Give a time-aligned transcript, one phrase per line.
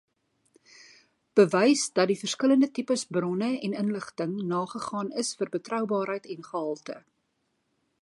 [1.39, 7.03] Bewys dat die verskillende tipes bronne en inligting nagegaan is vir betroubaarheid en gehalte.